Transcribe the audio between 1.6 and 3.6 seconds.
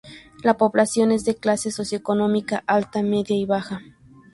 socioeconómica alta, media y